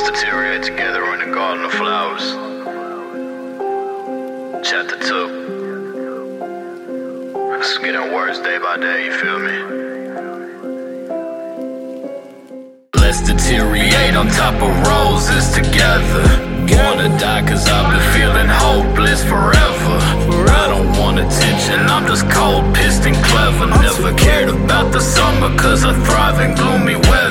[0.00, 2.22] Let's deteriorate together in the garden of flowers.
[4.62, 5.02] Chapter 2.
[7.58, 9.58] It's getting worse day by day, you feel me?
[12.94, 16.22] Let's deteriorate on top of roses together.
[16.76, 19.67] Wanna die cause I've been feeling hopeless forever.
[24.92, 27.28] The summer cause I thrive in gloomy weather.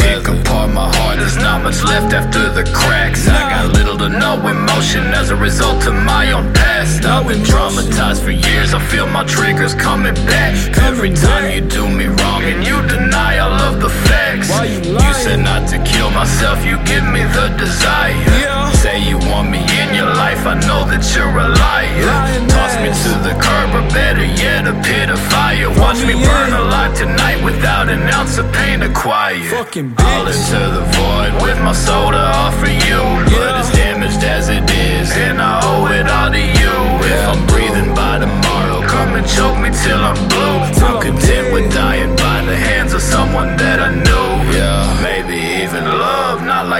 [0.00, 3.28] Pick apart my heart, there's not much left after the cracks.
[3.28, 7.04] I got little to no emotion as a result of my own past.
[7.04, 10.54] I've been traumatized for years, I feel my triggers coming back.
[10.78, 14.50] Every time you do me wrong and you deny all of the facts.
[14.50, 18.70] Why you You said not to kill myself, you give me the desire.
[18.74, 21.48] Say you want me in your life, I know that you're a
[24.70, 25.68] a pit of fire.
[25.82, 29.50] Watch me burn alive tonight without an ounce of pain acquired.
[29.50, 33.00] Fucking All into the void with my soul to offer you.
[33.34, 36.74] But it's damaged as it is, and I owe it all to you.
[37.14, 40.58] If I'm breathing by tomorrow, come and choke me till I'm blue.
[40.86, 43.69] I'm content with dying by the hands of someone that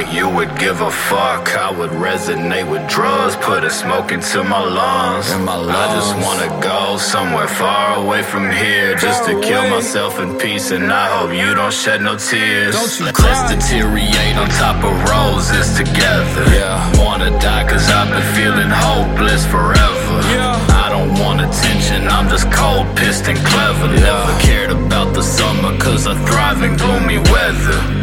[0.00, 1.44] like you would give a fuck.
[1.56, 5.26] I would resonate with drugs, put a smoke into my lungs.
[5.30, 10.70] I just wanna go somewhere far away from here, just to kill myself in peace.
[10.70, 12.74] And I hope you don't shed no tears.
[12.74, 16.44] Don't you Let's deteriorate on top of roses together.
[16.58, 20.16] Yeah, wanna die cause I've been feeling hopeless forever.
[20.34, 20.84] Yeah.
[20.84, 23.86] I don't want attention, I'm just cold, pissed, and clever.
[24.10, 27.99] Never cared about the summer, cause I thrive in gloomy weather.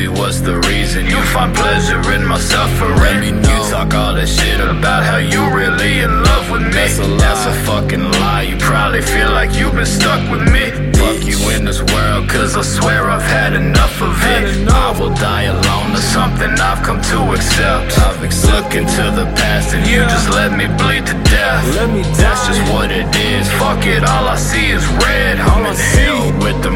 [0.00, 3.36] Baby, what's the reason you find pleasure in my suffering?
[3.36, 6.72] You talk all that shit about how you really in love with me.
[6.72, 7.06] That's a.
[7.20, 8.48] That's a fucking lie.
[8.48, 10.72] You probably feel like you've been stuck with me.
[10.96, 14.68] Fuck you in this world, cause I swear I've had enough of it.
[14.68, 17.98] I will die alone, that's something I've come to accept.
[17.98, 18.56] I've accepted.
[18.56, 21.64] Look into the past and you just let me bleed to death.
[21.76, 23.48] Let me That's just what it is.
[23.60, 25.40] Fuck it, all I see is red.
[25.40, 26.70] I'm in hell with the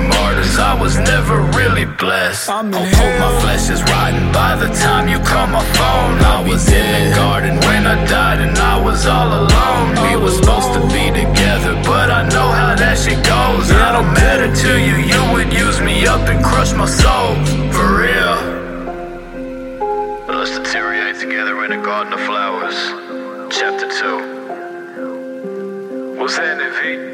[0.44, 0.59] martyrs.
[0.59, 2.49] I was never really blessed.
[2.50, 6.19] I'm in I hope my flesh is rotten by the time you call my phone.
[6.21, 9.94] I was in the garden when I died and I was all alone.
[10.09, 13.71] We were supposed to be together, but I know how that shit goes.
[13.71, 14.97] I don't matter to you.
[15.12, 17.37] You would use me up and crush my soul.
[17.72, 18.53] For real.
[20.28, 22.76] Let's deteriorate together in a garden of flowers.
[23.50, 24.34] Chapter 2.
[26.19, 27.13] What's happening, V?